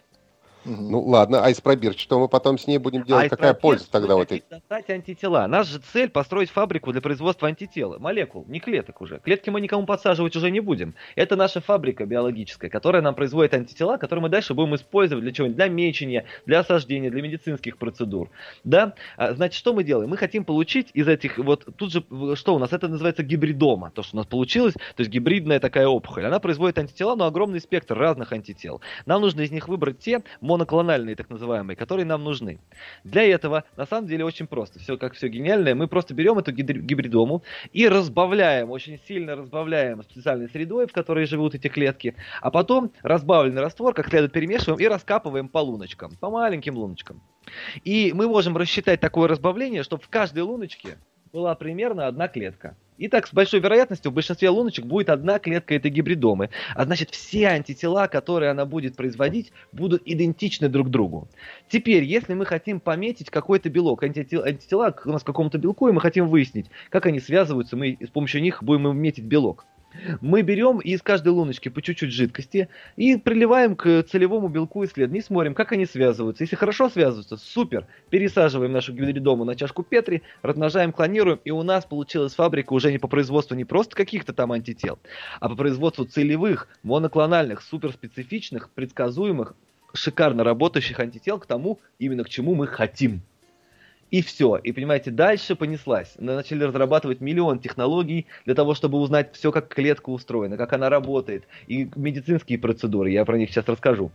Ну 0.65 1.01
ладно, 1.01 1.43
а 1.43 1.49
из 1.49 1.59
пробирки, 1.59 1.99
что 1.99 2.19
мы 2.19 2.27
потом 2.27 2.57
с 2.57 2.67
ней 2.67 2.77
будем 2.77 3.03
делать? 3.03 3.27
А 3.27 3.29
Какая 3.29 3.53
польза 3.53 3.89
тогда 3.89 4.15
вот 4.15 4.31
этой? 4.31 4.43
Достать 4.49 4.89
антитела. 4.89 5.47
Наша 5.47 5.73
же 5.73 5.79
цель 5.79 6.09
построить 6.09 6.49
фабрику 6.49 6.91
для 6.91 7.01
производства 7.01 7.47
антитела, 7.47 7.99
молекул, 7.99 8.45
не 8.47 8.59
клеток 8.59 9.01
уже. 9.01 9.19
Клетки 9.19 9.49
мы 9.49 9.61
никому 9.61 9.85
подсаживать 9.85 10.35
уже 10.35 10.51
не 10.51 10.59
будем. 10.59 10.95
Это 11.15 11.35
наша 11.35 11.61
фабрика 11.61 12.05
биологическая, 12.05 12.69
которая 12.69 13.01
нам 13.01 13.15
производит 13.15 13.53
антитела, 13.53 13.97
которые 13.97 14.23
мы 14.23 14.29
дальше 14.29 14.53
будем 14.53 14.75
использовать 14.75 15.23
для 15.23 15.33
чего? 15.33 15.47
Для 15.47 15.67
мечения, 15.67 16.25
для 16.45 16.59
осаждения, 16.59 17.09
для 17.09 17.21
медицинских 17.21 17.77
процедур. 17.77 18.29
Да? 18.63 18.93
А, 19.17 19.33
значит, 19.33 19.57
что 19.57 19.73
мы 19.73 19.83
делаем? 19.83 20.09
Мы 20.09 20.17
хотим 20.17 20.45
получить 20.45 20.89
из 20.93 21.07
этих 21.07 21.37
вот 21.37 21.67
тут 21.75 21.91
же 21.91 22.03
что 22.35 22.55
у 22.55 22.59
нас 22.59 22.73
это 22.73 22.87
называется 22.87 23.23
гибридома, 23.23 23.91
то 23.91 24.03
что 24.03 24.15
у 24.15 24.17
нас 24.17 24.27
получилось, 24.27 24.73
то 24.73 24.99
есть 24.99 25.11
гибридная 25.11 25.59
такая 25.59 25.87
опухоль. 25.87 26.25
Она 26.25 26.39
производит 26.39 26.77
антитела, 26.77 27.15
но 27.15 27.25
огромный 27.25 27.59
спектр 27.59 27.97
разных 27.97 28.31
антител. 28.31 28.81
Нам 29.05 29.21
нужно 29.21 29.41
из 29.41 29.51
них 29.51 29.67
выбрать 29.67 29.99
те 29.99 30.23
моноклональные, 30.53 31.15
так 31.15 31.29
называемые, 31.29 31.75
которые 31.75 32.05
нам 32.05 32.23
нужны. 32.23 32.59
Для 33.03 33.23
этого, 33.23 33.63
на 33.75 33.85
самом 33.85 34.07
деле, 34.07 34.23
очень 34.23 34.47
просто. 34.47 34.79
Все 34.79 34.97
как 34.97 35.13
все 35.13 35.27
гениальное. 35.27 35.75
Мы 35.75 35.87
просто 35.87 36.13
берем 36.13 36.37
эту 36.37 36.51
гибридому 36.51 37.43
и 37.71 37.87
разбавляем, 37.87 38.69
очень 38.69 38.99
сильно 39.07 39.35
разбавляем 39.35 40.03
специальной 40.03 40.49
средой, 40.49 40.87
в 40.87 40.93
которой 40.93 41.25
живут 41.25 41.55
эти 41.55 41.67
клетки, 41.67 42.15
а 42.41 42.51
потом 42.51 42.91
разбавленный 43.01 43.61
раствор 43.61 43.93
как 43.93 44.09
следует 44.09 44.31
перемешиваем 44.31 44.79
и 44.79 44.85
раскапываем 44.87 45.47
по 45.47 45.59
луночкам, 45.59 46.15
по 46.19 46.29
маленьким 46.29 46.77
луночкам. 46.77 47.21
И 47.83 48.11
мы 48.13 48.27
можем 48.27 48.55
рассчитать 48.55 48.99
такое 48.99 49.27
разбавление, 49.27 49.83
чтобы 49.83 50.03
в 50.03 50.09
каждой 50.09 50.43
луночке 50.43 50.97
была 51.33 51.55
примерно 51.55 52.05
одна 52.05 52.27
клетка. 52.27 52.77
И 52.99 53.07
так 53.07 53.25
с 53.25 53.33
большой 53.33 53.59
вероятностью 53.59 54.11
в 54.11 54.13
большинстве 54.13 54.49
луночек 54.49 54.85
будет 54.85 55.09
одна 55.09 55.39
клетка 55.39 55.73
этой 55.73 55.89
гибридомы. 55.89 56.51
А 56.75 56.85
значит, 56.85 57.09
все 57.09 57.47
антитела, 57.47 58.05
которые 58.05 58.51
она 58.51 58.67
будет 58.67 58.95
производить, 58.95 59.51
будут 59.71 60.03
идентичны 60.05 60.69
друг 60.69 60.91
другу. 60.91 61.27
Теперь, 61.69 62.03
если 62.03 62.35
мы 62.35 62.45
хотим 62.45 62.79
пометить 62.79 63.31
какой-то 63.31 63.71
белок, 63.71 64.03
антитела, 64.03 64.45
антитела 64.45 64.95
у 65.05 65.09
нас 65.09 65.23
к 65.23 65.25
какому-то 65.25 65.57
белку, 65.57 65.89
и 65.89 65.91
мы 65.91 66.01
хотим 66.01 66.27
выяснить, 66.27 66.67
как 66.89 67.07
они 67.07 67.19
связываются, 67.19 67.75
мы 67.75 67.97
с 67.99 68.09
помощью 68.09 68.43
них 68.43 68.61
будем 68.61 68.95
метить 68.95 69.25
белок. 69.25 69.65
Мы 70.21 70.41
берем 70.41 70.79
из 70.79 71.01
каждой 71.01 71.29
луночки 71.29 71.69
по 71.69 71.81
чуть-чуть 71.81 72.11
жидкости 72.11 72.69
и 72.95 73.17
приливаем 73.17 73.75
к 73.75 74.03
целевому 74.03 74.47
белку 74.47 74.83
исследований, 74.85 75.21
смотрим, 75.21 75.53
как 75.53 75.71
они 75.71 75.85
связываются. 75.85 76.43
Если 76.43 76.55
хорошо 76.55 76.89
связываются, 76.89 77.37
супер, 77.37 77.87
пересаживаем 78.09 78.71
нашу 78.71 78.93
гибридому 78.93 79.43
на 79.43 79.55
чашку 79.55 79.83
Петри, 79.83 80.23
размножаем, 80.41 80.91
клонируем, 80.91 81.39
и 81.43 81.51
у 81.51 81.63
нас 81.63 81.85
получилась 81.85 82.35
фабрика 82.35 82.73
уже 82.73 82.91
не 82.91 82.97
по 82.97 83.07
производству 83.07 83.55
не 83.55 83.65
просто 83.65 83.95
каких-то 83.95 84.33
там 84.33 84.51
антител, 84.51 84.99
а 85.39 85.49
по 85.49 85.55
производству 85.55 86.05
целевых, 86.05 86.67
моноклональных, 86.83 87.61
суперспецифичных, 87.61 88.69
предсказуемых, 88.71 89.55
шикарно 89.93 90.43
работающих 90.43 90.99
антител 90.99 91.39
к 91.39 91.45
тому, 91.45 91.79
именно 91.99 92.23
к 92.23 92.29
чему 92.29 92.55
мы 92.55 92.67
хотим. 92.67 93.21
И 94.13 94.21
все. 94.21 94.57
И 94.57 94.71
понимаете, 94.71 95.09
дальше 95.09 95.55
понеслась. 95.55 96.13
Начали 96.19 96.65
разрабатывать 96.65 97.19
миллион 97.19 97.57
технологий 97.57 98.27
для 98.45 98.53
того, 98.53 98.75
чтобы 98.75 98.99
узнать 98.99 99.35
все, 99.35 99.51
как 99.51 99.73
клетка 99.73 100.11
устроена, 100.11 100.55
как 100.55 100.71
она 100.73 100.91
работает. 100.91 101.47
И 101.65 101.89
медицинские 101.95 102.59
процедуры, 102.59 103.09
я 103.09 103.25
про 103.25 103.39
них 103.39 103.49
сейчас 103.49 103.67
расскажу. 103.67 104.11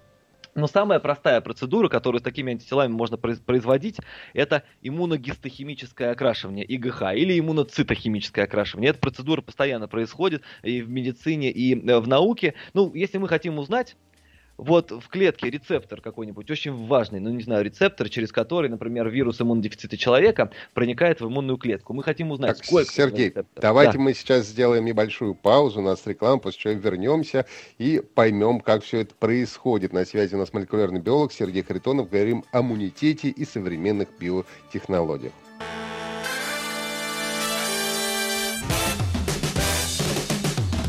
Но 0.54 0.68
самая 0.68 1.00
простая 1.00 1.40
процедура, 1.40 1.88
которую 1.88 2.20
с 2.20 2.22
такими 2.22 2.52
антителами 2.52 2.92
можно 2.92 3.16
производить, 3.16 3.96
это 4.34 4.62
иммуногистохимическое 4.82 6.12
окрашивание, 6.12 6.64
ИГХ, 6.64 7.14
или 7.16 7.36
иммуноцитохимическое 7.36 8.44
окрашивание. 8.44 8.90
Эта 8.90 9.00
процедура 9.00 9.40
постоянно 9.40 9.88
происходит 9.88 10.42
и 10.62 10.80
в 10.80 10.88
медицине, 10.88 11.50
и 11.50 11.74
э, 11.74 11.98
в 11.98 12.06
науке. 12.06 12.54
Ну, 12.72 12.94
если 12.94 13.18
мы 13.18 13.26
хотим 13.26 13.58
узнать, 13.58 13.96
вот 14.58 14.90
в 14.90 15.08
клетке 15.08 15.48
рецептор 15.48 16.00
какой-нибудь 16.00 16.50
очень 16.50 16.86
важный, 16.86 17.20
ну 17.20 17.30
не 17.30 17.42
знаю, 17.42 17.64
рецептор, 17.64 18.08
через 18.08 18.32
который, 18.32 18.68
например, 18.68 19.08
вирус 19.08 19.40
иммунодефицита 19.40 19.96
человека 19.96 20.50
проникает 20.74 21.20
в 21.20 21.28
иммунную 21.28 21.56
клетку. 21.56 21.94
Мы 21.94 22.02
хотим 22.02 22.32
узнать, 22.32 22.58
так, 22.58 22.66
сколько 22.66 22.92
Сергей, 22.92 23.32
давайте 23.56 23.94
да. 23.94 24.00
мы 24.00 24.14
сейчас 24.14 24.46
сделаем 24.46 24.84
небольшую 24.84 25.34
паузу, 25.34 25.78
у 25.78 25.82
нас 25.82 26.06
реклама, 26.06 26.38
после 26.38 26.60
чего 26.60 26.72
вернемся 26.74 27.46
и 27.78 28.02
поймем, 28.14 28.60
как 28.60 28.82
все 28.82 29.00
это 29.00 29.14
происходит. 29.14 29.92
На 29.92 30.04
связи 30.04 30.34
у 30.34 30.38
нас 30.38 30.52
молекулярный 30.52 31.00
биолог 31.00 31.32
Сергей 31.32 31.62
Харитонов. 31.62 32.10
Говорим 32.10 32.44
о 32.52 32.60
иммунитете 32.60 33.28
и 33.28 33.44
современных 33.44 34.08
биотехнологиях. 34.18 35.32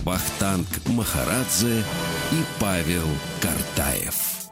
Вахтанг 0.09 0.65
Махарадзе 0.87 1.81
и 2.31 2.43
Павел 2.59 3.05
Картаев. 3.43 4.49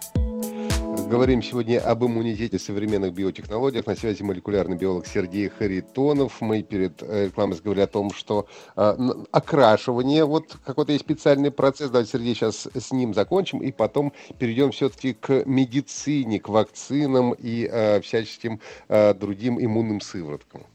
Говорим 1.10 1.42
сегодня 1.42 1.80
об 1.80 2.06
иммунитете 2.06 2.60
современных 2.60 3.16
биотехнологиях. 3.16 3.88
На 3.88 3.96
связи 3.96 4.22
молекулярный 4.22 4.78
биолог 4.78 5.08
Сергей 5.08 5.50
Харитонов. 5.50 6.42
Мы 6.42 6.62
перед 6.62 7.02
э, 7.02 7.26
рекламой 7.26 7.58
говорили 7.58 7.86
о 7.86 7.88
том, 7.88 8.12
что 8.12 8.48
э, 8.76 8.98
окрашивание, 9.32 10.26
вот 10.26 10.56
какой-то 10.64 10.92
есть 10.92 11.06
специальный 11.06 11.50
процесс. 11.50 11.90
Давайте, 11.90 12.12
Сергей, 12.12 12.36
сейчас 12.36 12.68
с 12.72 12.92
ним 12.92 13.16
закончим, 13.16 13.58
и 13.64 13.72
потом 13.72 14.14
перейдем 14.38 14.70
все-таки 14.70 15.14
к 15.14 15.44
медицине, 15.48 16.40
к 16.40 16.50
вакцинам 16.50 17.34
и 17.34 17.68
э, 17.68 18.00
всяческим 18.02 18.62
э, 18.90 19.16
другим 19.16 19.60
иммунным 19.60 20.02
сывороткам. 20.02 20.68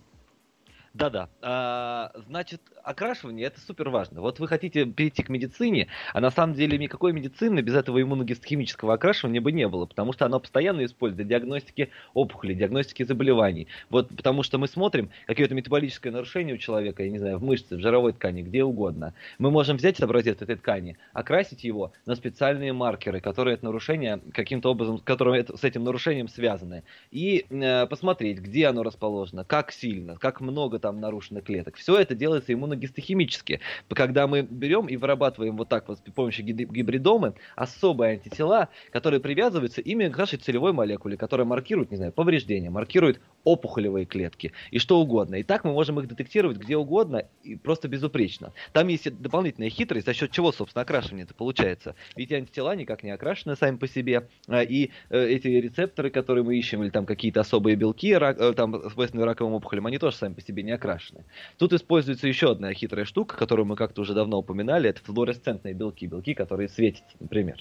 Да-да. 0.95 1.29
А, 1.41 2.13
значит, 2.29 2.61
окрашивание 2.85 3.47
это 3.47 3.61
супер 3.61 3.89
важно. 3.89 4.21
Вот 4.21 4.41
вы 4.41 4.49
хотите 4.49 4.85
перейти 4.85 5.23
к 5.23 5.29
медицине, 5.29 5.89
а 6.13 6.21
на 6.21 6.31
самом 6.31 6.55
деле 6.55 6.79
никакой 6.79 7.13
медицины 7.13 7.61
без 7.61 7.75
этого 7.75 8.01
иммуногистохимического 8.01 8.95
окрашивания 8.95 9.41
бы 9.41 9.53
не 9.53 9.69
было, 9.69 9.87
потому 9.87 10.13
что 10.13 10.27
оно 10.27 10.41
постоянно 10.41 10.85
используется 10.85 11.25
для 11.25 11.39
диагностики 11.39 11.91
опухолей, 12.15 12.55
диагностики 12.55 13.03
заболеваний. 13.03 13.69
Вот 13.91 14.09
потому 14.09 14.43
что 14.43 14.59
мы 14.59 14.69
смотрим 14.69 15.11
какое-то 15.27 15.55
метаболическое 15.55 16.13
нарушение 16.13 16.55
у 16.55 16.59
человека, 16.59 17.03
я 17.03 17.11
не 17.11 17.19
знаю, 17.19 17.39
в 17.39 17.43
мышце, 17.43 17.77
в 17.77 17.81
жировой 17.81 18.13
ткани, 18.13 18.43
где 18.43 18.65
угодно. 18.65 19.15
Мы 19.39 19.51
можем 19.51 19.77
взять 19.77 20.01
образец 20.01 20.41
этой 20.41 20.57
ткани, 20.57 20.97
окрасить 21.13 21.65
его 21.65 21.93
на 22.07 22.15
специальные 22.15 22.73
маркеры, 22.73 23.21
которые 23.21 23.55
это 23.55 23.65
нарушение 23.65 24.21
каким-то 24.33 24.71
образом, 24.71 24.99
которые 24.99 25.45
с 25.45 25.65
этим 25.65 25.85
нарушением 25.85 26.29
связаны, 26.29 26.85
и 27.11 27.47
э, 27.49 27.87
посмотреть, 27.87 28.39
где 28.39 28.67
оно 28.67 28.83
расположено, 28.83 29.45
как 29.45 29.73
сильно, 29.73 30.17
как 30.17 30.41
много 30.41 30.79
там 30.79 31.01
нарушено 31.01 31.41
клеток. 31.41 31.77
Все 31.77 31.99
это 31.99 32.15
делается 32.15 32.53
иммуногистохимически 32.73 33.13
иммуногистохимически. 33.13 33.61
Когда 33.89 34.27
мы 34.27 34.43
берем 34.43 34.87
и 34.87 34.97
вырабатываем 34.97 35.57
вот 35.57 35.69
так 35.69 35.89
вот 35.89 35.99
с 35.99 36.11
помощью 36.13 36.45
гибридомы 36.45 37.35
особые 37.57 38.13
антитела, 38.13 38.69
которые 38.91 39.21
привязываются 39.21 39.81
именно 39.81 40.13
к 40.13 40.19
нашей 40.19 40.39
целевой 40.39 40.73
молекуле, 40.73 41.17
которая 41.17 41.47
маркирует, 41.47 41.91
не 41.91 41.97
знаю, 41.97 42.13
повреждения, 42.13 42.71
маркирует 42.71 43.21
опухолевые 43.45 44.07
клетки 44.07 44.53
и 44.71 44.79
что 44.79 45.01
угодно. 45.01 45.37
И 45.37 45.43
так 45.43 45.65
мы 45.65 45.73
можем 45.73 46.01
их 46.01 46.09
детектировать 46.09 46.57
где 46.57 46.77
угодно 46.77 47.27
и 47.43 47.57
просто 47.57 47.89
безупречно. 47.89 48.53
Там 48.73 48.89
есть 48.89 49.15
дополнительная 49.21 49.71
хитрость, 49.71 50.07
за 50.07 50.15
счет 50.15 50.31
чего, 50.31 50.53
собственно, 50.53 50.83
окрашивание 50.83 51.25
это 51.25 51.35
получается. 51.35 51.95
Ведь 52.17 52.33
антитела 52.33 52.75
никак 52.75 53.03
не 53.03 53.11
окрашены 53.11 53.57
сами 53.57 53.77
по 53.77 53.87
себе, 53.87 54.29
а, 54.49 54.63
и 54.63 54.91
э, 55.11 55.27
эти 55.29 55.49
рецепторы, 55.49 56.11
которые 56.11 56.45
мы 56.45 56.57
ищем, 56.57 56.83
или 56.83 56.91
там 56.91 57.07
какие-то 57.07 57.41
особые 57.41 57.77
белки, 57.77 58.13
э, 58.13 58.53
там 58.55 58.91
свойственные 58.91 59.27
раковым 59.27 59.55
опухолям, 59.55 59.87
они 59.87 59.99
тоже 59.99 60.17
сами 60.17 60.35
по 60.35 60.41
себе 60.41 60.63
не 60.63 60.73
окрашены. 60.73 61.25
Тут 61.59 61.73
используется 61.73 62.29
еще 62.29 62.53
одна 62.53 62.63
одна 62.63 62.75
хитрая 62.75 63.05
штука, 63.05 63.37
которую 63.37 63.67
мы 63.67 63.77
как-то 63.77 64.03
уже 64.03 64.15
давно 64.15 64.39
упоминали, 64.39 64.89
это 64.89 65.03
флуоресцентные 65.03 65.75
белки, 65.75 66.07
белки, 66.07 66.35
которые 66.35 66.69
светятся, 66.69 67.17
например. 67.19 67.57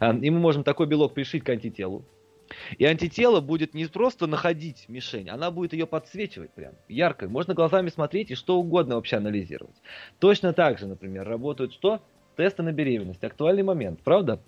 А, 0.00 0.12
и 0.12 0.30
мы 0.30 0.40
можем 0.40 0.64
такой 0.64 0.86
белок 0.86 1.14
пришить 1.14 1.44
к 1.44 1.48
антителу, 1.48 2.04
и 2.78 2.84
антитело 2.84 3.40
будет 3.40 3.74
не 3.74 3.86
просто 3.86 4.26
находить 4.26 4.88
мишень, 4.88 5.28
она 5.28 5.50
будет 5.50 5.72
ее 5.72 5.86
подсвечивать 5.86 6.52
прям 6.52 6.72
ярко. 6.88 7.28
Можно 7.28 7.54
глазами 7.54 7.88
смотреть 7.88 8.30
и 8.30 8.34
что 8.34 8.58
угодно 8.58 8.96
вообще 8.96 9.16
анализировать. 9.16 9.76
Точно 10.18 10.52
так 10.52 10.78
же, 10.78 10.86
например, 10.86 11.26
работают 11.26 11.72
что? 11.72 12.00
Тесты 12.36 12.62
на 12.62 12.72
беременность. 12.72 13.22
Актуальный 13.24 13.62
момент, 13.62 14.00
правда? 14.02 14.40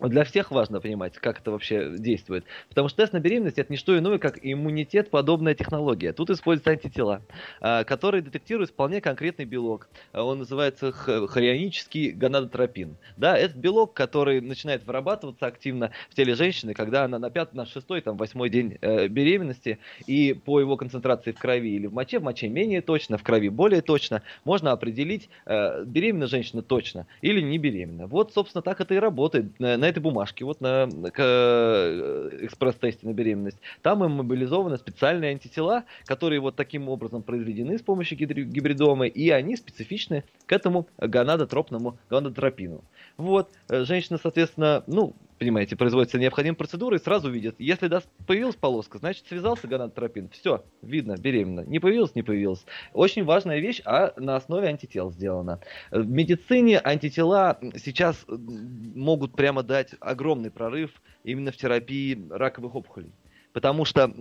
Для 0.00 0.24
всех 0.24 0.50
важно 0.50 0.80
понимать, 0.80 1.14
как 1.18 1.40
это 1.40 1.50
вообще 1.50 1.96
действует. 1.98 2.44
Потому 2.68 2.88
что 2.88 2.98
тест 2.98 3.12
на 3.12 3.20
беременность 3.20 3.58
это 3.58 3.72
не 3.72 3.76
что 3.76 3.96
иное, 3.96 4.18
как 4.18 4.38
иммунитет 4.42 5.10
подобная 5.10 5.54
технология. 5.54 6.12
Тут 6.12 6.30
используются 6.30 6.70
антитела, 6.70 7.22
а, 7.60 7.84
которые 7.84 8.22
детектируют 8.22 8.70
вполне 8.70 9.00
конкретный 9.00 9.44
белок. 9.44 9.88
А, 10.12 10.22
он 10.22 10.38
называется 10.38 10.92
хорионический 10.92 12.10
гонадотропин. 12.10 12.96
Да, 13.16 13.36
это 13.36 13.56
белок, 13.56 13.94
который 13.94 14.40
начинает 14.40 14.84
вырабатываться 14.86 15.46
активно 15.46 15.92
в 16.10 16.14
теле 16.14 16.34
женщины, 16.34 16.74
когда 16.74 17.04
она 17.04 17.18
на 17.18 17.30
пятый, 17.30 17.56
на 17.56 17.66
шестой, 17.66 18.00
там, 18.00 18.16
восьмой 18.16 18.50
день 18.50 18.78
э, 18.80 19.08
беременности, 19.08 19.78
и 20.06 20.32
по 20.32 20.60
его 20.60 20.76
концентрации 20.76 21.32
в 21.32 21.38
крови 21.38 21.70
или 21.74 21.86
в 21.86 21.92
моче, 21.92 22.18
в 22.18 22.22
моче 22.22 22.48
менее 22.48 22.80
точно, 22.80 23.18
в 23.18 23.22
крови 23.22 23.48
более 23.48 23.82
точно, 23.82 24.22
можно 24.44 24.72
определить, 24.72 25.28
э, 25.46 25.84
беременна 25.84 26.26
женщина 26.26 26.62
точно 26.62 27.06
или 27.20 27.40
не 27.40 27.58
беременна. 27.58 28.06
Вот, 28.06 28.32
собственно, 28.32 28.62
так 28.62 28.80
это 28.80 28.94
и 28.94 28.98
работает 28.98 29.46
на 29.82 29.88
этой 29.88 29.98
бумажке, 29.98 30.44
вот 30.44 30.60
на, 30.60 30.88
э, 30.88 32.38
экспресс-тесте 32.42 33.04
на 33.04 33.12
беременность, 33.12 33.58
там 33.82 34.04
им 34.04 34.12
мобилизованы 34.12 34.76
специальные 34.78 35.32
антитела, 35.32 35.82
которые 36.04 36.40
вот 36.40 36.54
таким 36.54 36.88
образом 36.88 37.24
произведены 37.24 37.78
с 37.78 37.82
помощью 37.82 38.16
гибридомы, 38.16 39.08
и 39.08 39.30
они 39.30 39.56
специфичны 39.56 40.22
к 40.46 40.52
этому 40.52 40.86
гонадотропному 40.98 41.98
гонадотропину. 42.08 42.84
Вот, 43.16 43.50
э, 43.68 43.84
женщина, 43.84 44.20
соответственно, 44.22 44.84
ну, 44.86 45.14
понимаете, 45.42 45.74
производится 45.74 46.20
необходимая 46.20 46.54
процедура 46.54 46.96
и 46.96 47.02
сразу 47.02 47.28
видит, 47.28 47.56
если 47.58 47.88
даст, 47.88 48.08
появилась 48.28 48.54
полоска, 48.54 48.98
значит 48.98 49.26
связался 49.26 49.66
гонадотропин, 49.66 50.28
все, 50.28 50.64
видно, 50.82 51.16
беременна. 51.18 51.62
Не 51.62 51.80
появилась, 51.80 52.14
не 52.14 52.22
появилась. 52.22 52.64
Очень 52.92 53.24
важная 53.24 53.58
вещь, 53.58 53.82
а 53.84 54.12
на 54.16 54.36
основе 54.36 54.68
антител 54.68 55.10
сделана. 55.10 55.58
В 55.90 56.08
медицине 56.08 56.78
антитела 56.78 57.58
сейчас 57.76 58.24
могут 58.28 59.34
прямо 59.34 59.64
дать 59.64 59.96
огромный 59.98 60.52
прорыв 60.52 61.02
именно 61.24 61.50
в 61.50 61.56
терапии 61.56 62.24
раковых 62.30 62.76
опухолей. 62.76 63.12
Потому 63.52 63.84
что 63.84 64.12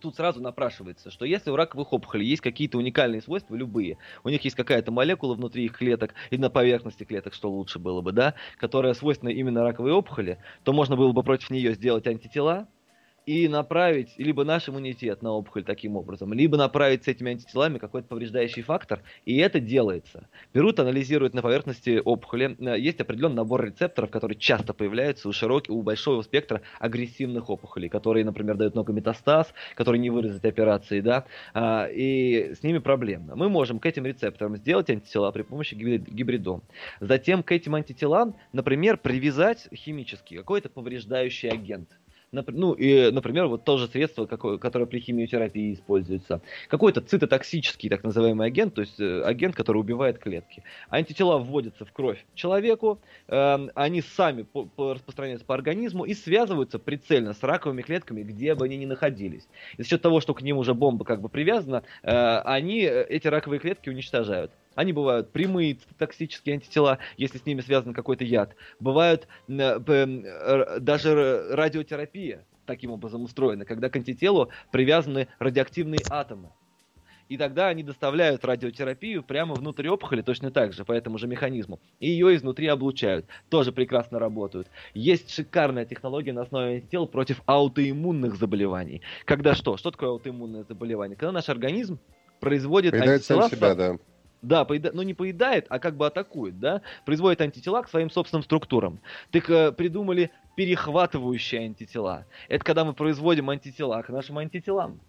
тут 0.00 0.16
сразу 0.16 0.40
напрашивается, 0.40 1.10
что 1.10 1.24
если 1.24 1.50
у 1.50 1.56
раковых 1.56 1.92
опухолей 1.92 2.26
есть 2.26 2.42
какие-то 2.42 2.78
уникальные 2.78 3.22
свойства, 3.22 3.54
любые, 3.54 3.98
у 4.24 4.28
них 4.28 4.42
есть 4.44 4.56
какая-то 4.56 4.90
молекула 4.90 5.34
внутри 5.34 5.66
их 5.66 5.76
клеток 5.76 6.14
и 6.30 6.38
на 6.38 6.50
поверхности 6.50 7.04
клеток, 7.04 7.34
что 7.34 7.50
лучше 7.50 7.78
было 7.78 8.00
бы, 8.00 8.12
да, 8.12 8.34
которая 8.56 8.94
свойственна 8.94 9.30
именно 9.30 9.62
раковой 9.62 9.92
опухоли, 9.92 10.38
то 10.64 10.72
можно 10.72 10.96
было 10.96 11.12
бы 11.12 11.22
против 11.22 11.50
нее 11.50 11.74
сделать 11.74 12.06
антитела, 12.06 12.68
и 13.26 13.48
направить 13.48 14.14
либо 14.18 14.44
наш 14.44 14.68
иммунитет 14.68 15.22
на 15.22 15.32
опухоль 15.32 15.64
таким 15.64 15.96
образом, 15.96 16.32
либо 16.32 16.56
направить 16.56 17.04
с 17.04 17.08
этими 17.08 17.32
антителами 17.32 17.78
какой-то 17.78 18.08
повреждающий 18.08 18.62
фактор, 18.62 19.02
и 19.24 19.36
это 19.36 19.60
делается. 19.60 20.28
Берут, 20.52 20.80
анализируют 20.80 21.34
на 21.34 21.42
поверхности 21.42 22.00
опухоли, 22.04 22.56
э, 22.58 22.78
есть 22.78 23.00
определенный 23.00 23.36
набор 23.36 23.64
рецепторов, 23.64 24.10
которые 24.10 24.38
часто 24.38 24.74
появляются 24.74 25.28
у 25.28 25.32
широкого, 25.32 25.76
у 25.76 25.82
большого 25.82 26.22
спектра 26.22 26.62
агрессивных 26.78 27.50
опухолей, 27.50 27.88
которые, 27.88 28.24
например, 28.24 28.56
дают 28.56 28.74
много 28.74 28.92
метастаз, 28.92 29.52
которые 29.74 30.00
не 30.00 30.10
выразят 30.10 30.44
операции, 30.44 31.00
да, 31.00 31.24
а, 31.54 31.86
и 31.86 32.54
с 32.54 32.62
ними 32.62 32.78
проблемно. 32.78 33.36
Мы 33.36 33.48
можем 33.48 33.78
к 33.78 33.86
этим 33.86 34.06
рецепторам 34.06 34.56
сделать 34.56 34.90
антитела 34.90 35.30
при 35.30 35.42
помощи 35.42 35.74
гибридом. 35.74 36.62
Затем 37.00 37.42
к 37.42 37.52
этим 37.52 37.74
антителам, 37.74 38.36
например, 38.52 38.96
привязать 38.96 39.68
химически 39.74 40.36
какой-то 40.36 40.68
повреждающий 40.68 41.50
агент 41.50 41.99
ну, 42.32 42.74
и, 42.74 43.10
например, 43.10 43.46
вот 43.46 43.64
то 43.64 43.76
же 43.76 43.88
средство, 43.88 44.26
какое, 44.26 44.58
которое 44.58 44.86
при 44.86 45.00
химиотерапии 45.00 45.74
используется. 45.74 46.40
Какой-то 46.68 47.00
цитотоксический 47.00 47.88
так 47.88 48.04
называемый 48.04 48.46
агент, 48.46 48.74
то 48.74 48.82
есть 48.82 49.00
э, 49.00 49.22
агент, 49.22 49.56
который 49.56 49.78
убивает 49.78 50.18
клетки. 50.18 50.62
Антитела 50.90 51.38
вводятся 51.38 51.84
в 51.84 51.92
кровь 51.92 52.24
человеку, 52.34 53.00
э, 53.26 53.68
они 53.74 54.00
сами 54.00 54.42
по, 54.42 54.64
по 54.64 54.94
распространяются 54.94 55.44
по 55.44 55.54
организму 55.54 56.04
и 56.04 56.14
связываются 56.14 56.78
прицельно 56.78 57.32
с 57.32 57.42
раковыми 57.42 57.82
клетками, 57.82 58.22
где 58.22 58.54
бы 58.54 58.66
они 58.66 58.76
ни 58.76 58.86
находились. 58.86 59.48
И 59.76 59.82
за 59.82 59.88
счет 59.88 60.00
того, 60.00 60.20
что 60.20 60.32
к 60.32 60.42
ним 60.42 60.58
уже 60.58 60.72
бомба 60.72 61.04
как 61.04 61.20
бы 61.20 61.28
привязана, 61.28 61.82
э, 62.02 62.12
они 62.44 62.82
э, 62.82 63.06
эти 63.08 63.26
раковые 63.26 63.58
клетки 63.58 63.88
уничтожают. 63.88 64.52
Они 64.80 64.94
бывают 64.94 65.30
прямые 65.30 65.76
токсические 65.98 66.54
антитела, 66.54 67.00
если 67.18 67.36
с 67.36 67.44
ними 67.44 67.60
связан 67.60 67.92
какой-то 67.92 68.24
яд. 68.24 68.56
Бывают 68.78 69.28
э, 69.46 69.78
даже 70.80 71.48
радиотерапия, 71.50 72.46
таким 72.64 72.90
образом 72.90 73.24
устроены, 73.24 73.66
когда 73.66 73.90
к 73.90 73.96
антителу 73.96 74.48
привязаны 74.72 75.28
радиоактивные 75.38 76.00
атомы. 76.08 76.48
И 77.28 77.36
тогда 77.36 77.68
они 77.68 77.82
доставляют 77.82 78.42
радиотерапию 78.42 79.22
прямо 79.22 79.54
внутрь 79.54 79.86
опухоли 79.88 80.22
точно 80.22 80.50
так 80.50 80.72
же, 80.72 80.86
по 80.86 80.92
этому 80.92 81.18
же 81.18 81.26
механизму. 81.26 81.78
И 81.98 82.08
ее 82.08 82.34
изнутри 82.34 82.66
облучают. 82.68 83.26
Тоже 83.50 83.72
прекрасно 83.72 84.18
работают. 84.18 84.68
Есть 84.94 85.30
шикарная 85.30 85.84
технология 85.84 86.32
на 86.32 86.40
основе 86.40 86.76
антител 86.76 87.06
против 87.06 87.42
аутоиммунных 87.44 88.36
заболеваний. 88.36 89.02
Когда 89.26 89.54
что? 89.54 89.76
Что 89.76 89.90
такое 89.90 90.08
аутоиммунное 90.08 90.64
заболевание? 90.64 91.18
Когда 91.18 91.32
наш 91.32 91.50
организм 91.50 91.98
производит 92.40 92.94
антитела... 92.94 93.42
Сам 93.42 93.50
себя, 93.50 93.74
да. 93.74 93.98
Да, 94.42 94.64
поеда... 94.64 94.90
ну 94.92 95.02
не 95.02 95.14
поедает, 95.14 95.66
а 95.68 95.78
как 95.78 95.96
бы 95.96 96.06
атакует, 96.06 96.58
да? 96.58 96.82
Производит 97.04 97.40
антитела 97.40 97.82
к 97.82 97.88
своим 97.88 98.10
собственным 98.10 98.42
структурам. 98.42 99.00
Так 99.30 99.50
э, 99.50 99.72
придумали 99.72 100.30
перехватывающие 100.56 101.62
антитела. 101.62 102.26
Это 102.48 102.64
когда 102.64 102.84
мы 102.84 102.94
производим 102.94 103.50
антитела 103.50 104.02
к 104.02 104.08
нашим 104.08 104.38
антителам 104.38 105.00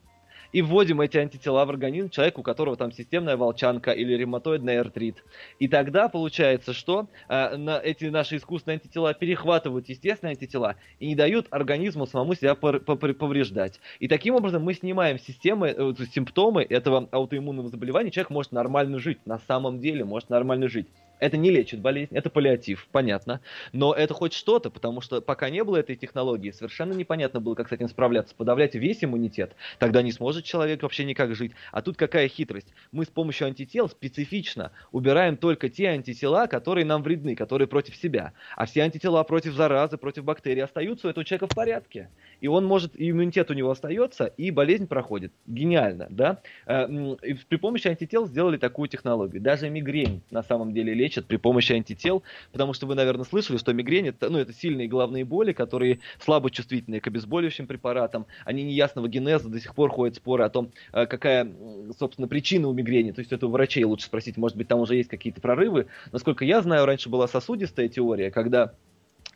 и 0.51 0.62
вводим 0.62 1.01
эти 1.01 1.17
антитела 1.17 1.65
в 1.65 1.70
организм 1.70 2.10
человека, 2.10 2.39
у 2.39 2.43
которого 2.43 2.75
там 2.75 2.91
системная 2.91 3.38
волчанка 3.38 3.91
или 3.91 4.13
ревматоидный 4.13 4.79
артрит. 4.79 5.24
И 5.60 5.67
тогда 5.67 6.10
получается, 6.10 6.74
что 6.74 7.08
э, 7.27 7.55
на 7.58 7.79
эти 7.79 8.05
наши 8.05 8.38
искусственные 8.38 8.75
антитела 8.75 9.13
перехватывают 9.13 9.89
естественные 9.89 10.31
антитела 10.31 10.75
и 11.00 11.08
не 11.08 11.15
дают 11.15 11.48
организму 11.50 12.05
самому 12.05 12.36
себя 12.36 12.55
повреждать. 12.55 13.79
И 14.00 14.08
таким 14.08 14.36
образом 14.36 14.63
мы 14.63 14.74
снимаем 14.74 15.20
системы, 15.20 15.74
э, 15.75 15.93
симптомы 16.13 16.63
этого 16.63 17.08
аутоиммунного 17.12 17.70
заболевания, 17.70 18.12
человек 18.12 18.29
может 18.29 18.51
нормально 18.51 19.00
жить, 19.00 19.20
на 19.25 19.39
самом 19.39 19.79
деле 19.79 20.03
может 20.03 20.29
нормально 20.29 20.67
жить. 20.67 20.88
Это 21.21 21.37
не 21.37 21.51
лечит 21.51 21.79
болезнь, 21.81 22.17
это 22.17 22.31
паллиатив, 22.31 22.87
понятно. 22.91 23.41
Но 23.73 23.93
это 23.93 24.11
хоть 24.15 24.33
что-то, 24.33 24.71
потому 24.71 25.01
что 25.01 25.21
пока 25.21 25.51
не 25.51 25.63
было 25.63 25.77
этой 25.77 25.95
технологии, 25.95 26.49
совершенно 26.49 26.93
непонятно 26.93 27.39
было, 27.39 27.53
как 27.53 27.69
с 27.69 27.71
этим 27.71 27.87
справляться. 27.89 28.33
Подавлять 28.33 28.73
весь 28.73 29.03
иммунитет, 29.03 29.55
тогда 29.77 30.01
не 30.01 30.11
сможет 30.11 30.45
человек 30.45 30.81
вообще 30.81 31.05
никак 31.05 31.35
жить. 31.35 31.51
А 31.71 31.83
тут 31.83 31.95
какая 31.95 32.27
хитрость? 32.27 32.73
Мы 32.91 33.05
с 33.05 33.09
помощью 33.09 33.45
антител 33.45 33.87
специфично 33.87 34.71
убираем 34.91 35.37
только 35.37 35.69
те 35.69 35.89
антитела, 35.89 36.47
которые 36.47 36.85
нам 36.85 37.03
вредны, 37.03 37.35
которые 37.35 37.67
против 37.67 37.95
себя. 37.95 38.33
А 38.57 38.65
все 38.65 38.81
антитела 38.81 39.23
против 39.23 39.53
заразы, 39.53 39.97
против 39.97 40.23
бактерий 40.23 40.63
остаются 40.63 41.05
у 41.05 41.11
этого 41.11 41.23
человека 41.23 41.45
в 41.45 41.55
порядке. 41.55 42.09
И 42.39 42.47
он 42.47 42.65
может, 42.65 42.99
и 42.99 43.11
иммунитет 43.11 43.51
у 43.51 43.53
него 43.53 43.69
остается, 43.69 44.25
и 44.25 44.49
болезнь 44.49 44.87
проходит. 44.87 45.31
Гениально, 45.45 46.07
да? 46.09 46.41
Э, 46.65 46.87
и 47.21 47.35
при 47.35 47.57
помощи 47.57 47.87
антител 47.87 48.25
сделали 48.25 48.57
такую 48.57 48.89
технологию. 48.89 49.39
Даже 49.39 49.69
мигрень 49.69 50.23
на 50.31 50.41
самом 50.41 50.73
деле 50.73 50.95
лечит 50.95 51.11
лечат 51.12 51.25
при 51.25 51.38
помощи 51.38 51.74
антител, 51.74 52.24
потому 52.51 52.74
что 52.74 52.88
вы, 52.88 52.96
наверное, 52.96 53.25
слышали, 53.25 53.58
что 53.58 53.74
мигрень 53.74 54.08
это, 54.08 54.30
ну, 54.30 54.39
это 54.39 54.53
сильные 54.53 54.88
головные 54.88 55.25
боли, 55.25 55.51
которые 55.51 56.00
слабо 56.20 56.50
чувствительны 56.50 57.00
к 57.00 57.08
обезболивающим 57.08 57.68
препаратам. 57.68 58.25
Они 58.46 58.63
неясного 58.63 59.08
генеза, 59.08 59.50
до 59.50 59.60
сих 59.60 59.75
пор 59.75 59.91
ходят 59.91 60.15
споры 60.15 60.44
о 60.46 60.50
том, 60.50 60.72
э, 60.94 61.06
какая, 61.06 61.51
собственно, 61.98 62.27
причина 62.27 62.68
у 62.68 62.74
мигрени. 62.74 63.12
То 63.12 63.20
есть 63.20 63.32
это 63.32 63.48
у 63.48 63.50
врачей 63.50 63.84
лучше 63.84 64.06
спросить, 64.06 64.38
может 64.38 64.58
быть, 64.58 64.68
там 64.68 64.80
уже 64.80 64.96
есть 64.96 65.10
какие-то 65.10 65.41
прорывы. 65.41 65.88
Насколько 66.12 66.46
я 66.46 66.62
знаю, 66.62 66.86
раньше 66.86 67.10
была 67.10 67.27
сосудистая 67.27 67.89
теория, 67.89 68.32
когда 68.32 68.74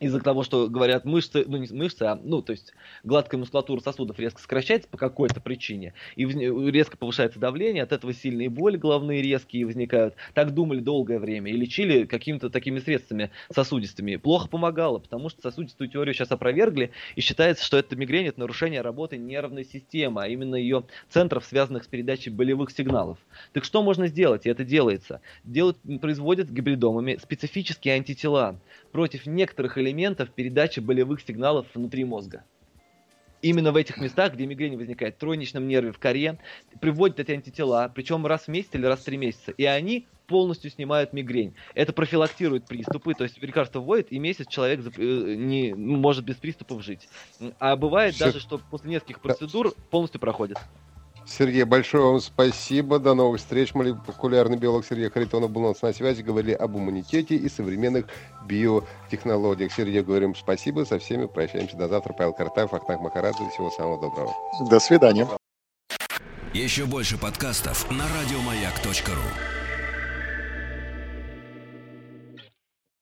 из-за 0.00 0.20
того, 0.20 0.42
что 0.42 0.68
говорят 0.68 1.04
мышцы, 1.04 1.44
ну 1.46 1.56
не 1.56 1.68
мышцы, 1.72 2.02
а 2.02 2.20
ну 2.22 2.42
то 2.42 2.52
есть 2.52 2.72
гладкая 3.02 3.38
мускулатура 3.38 3.80
сосудов 3.80 4.18
резко 4.18 4.40
сокращается 4.40 4.88
по 4.88 4.98
какой-то 4.98 5.40
причине 5.40 5.94
и 6.16 6.26
резко 6.26 6.96
повышается 6.96 7.38
давление, 7.38 7.82
от 7.82 7.92
этого 7.92 8.12
сильные 8.12 8.50
боли 8.50 8.76
головные 8.76 9.22
резкие 9.22 9.64
возникают. 9.64 10.14
Так 10.34 10.52
думали 10.52 10.80
долгое 10.80 11.18
время 11.18 11.50
и 11.50 11.56
лечили 11.56 12.04
какими-то 12.04 12.50
такими 12.50 12.78
средствами 12.78 13.30
сосудистыми. 13.50 14.16
Плохо 14.16 14.48
помогало, 14.48 14.98
потому 14.98 15.28
что 15.30 15.42
сосудистую 15.42 15.88
теорию 15.88 16.14
сейчас 16.14 16.30
опровергли 16.30 16.90
и 17.14 17.20
считается, 17.20 17.64
что 17.64 17.78
это 17.78 17.96
мигрень 17.96 18.26
это 18.26 18.40
нарушение 18.40 18.82
работы 18.82 19.16
нервной 19.16 19.64
системы, 19.64 20.22
а 20.22 20.28
именно 20.28 20.56
ее 20.56 20.84
центров, 21.08 21.44
связанных 21.44 21.84
с 21.84 21.86
передачей 21.86 22.30
болевых 22.30 22.70
сигналов. 22.70 23.18
Так 23.52 23.64
что 23.64 23.82
можно 23.82 24.08
сделать? 24.08 24.46
И 24.46 24.50
это 24.50 24.64
делается. 24.64 25.20
Делают, 25.44 25.78
производят 26.00 26.50
гибридомами 26.50 27.18
специфические 27.22 27.94
антитела 27.94 28.60
против 28.92 29.26
некоторых 29.26 29.78
элементов 29.78 30.30
передачи 30.30 30.80
болевых 30.80 31.20
сигналов 31.20 31.66
внутри 31.74 32.04
мозга. 32.04 32.44
Именно 33.42 33.70
в 33.70 33.76
этих 33.76 33.98
местах, 33.98 34.34
где 34.34 34.46
мигрень 34.46 34.76
возникает, 34.76 35.16
в 35.16 35.18
тройничном 35.18 35.68
нерве, 35.68 35.92
в 35.92 35.98
коре, 35.98 36.38
приводят 36.80 37.20
эти 37.20 37.32
антитела, 37.32 37.92
причем 37.94 38.26
раз 38.26 38.42
в 38.42 38.48
месяц 38.48 38.70
или 38.72 38.86
раз 38.86 39.00
в 39.00 39.04
три 39.04 39.18
месяца. 39.18 39.52
И 39.52 39.64
они 39.64 40.06
полностью 40.26 40.70
снимают 40.70 41.12
мигрень. 41.12 41.54
Это 41.74 41.92
профилактирует 41.92 42.66
приступы, 42.66 43.14
то 43.14 43.24
есть 43.24 43.40
лекарство 43.40 43.80
вводит, 43.80 44.10
и 44.10 44.18
месяц 44.18 44.48
человек 44.48 44.80
э, 44.96 45.34
не 45.36 45.74
может 45.74 46.24
без 46.24 46.36
приступов 46.36 46.82
жить. 46.82 47.08
А 47.58 47.76
бывает 47.76 48.14
Все. 48.14 48.24
даже, 48.24 48.40
что 48.40 48.58
после 48.58 48.90
нескольких 48.90 49.20
процедур 49.20 49.72
полностью 49.90 50.20
проходит. 50.20 50.58
Сергей, 51.26 51.64
большое 51.64 52.04
вам 52.04 52.20
спасибо. 52.20 52.98
До 52.98 53.14
новых 53.14 53.40
встреч. 53.40 53.74
Молекулярный 53.74 54.56
биолог 54.56 54.86
Сергей 54.86 55.10
Харитонов 55.10 55.50
был 55.50 55.64
у 55.64 55.68
нас 55.68 55.82
на 55.82 55.92
связи. 55.92 56.22
Говорили 56.22 56.52
об 56.52 56.76
иммунитете 56.76 57.34
и 57.34 57.48
современных 57.48 58.06
биотехнологиях. 58.46 59.72
Сергей, 59.72 60.02
говорим 60.02 60.34
спасибо. 60.34 60.84
Со 60.84 60.98
всеми 60.98 61.26
прощаемся 61.26 61.76
до 61.76 61.88
завтра. 61.88 62.12
Павел 62.12 62.32
Картаев, 62.32 62.72
Ахтанг 62.72 63.00
Махарадзе. 63.00 63.48
Всего 63.52 63.70
самого 63.70 64.00
доброго. 64.00 64.32
До 64.70 64.78
свидания. 64.78 65.26
Еще 66.54 66.86
больше 66.86 67.18
подкастов 67.18 67.90
на 67.90 68.04
радиомаяк.ру 68.04 69.65